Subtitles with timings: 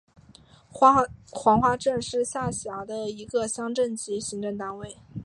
[0.71, 4.97] 黄花镇是下辖的一个乡镇级行政单位。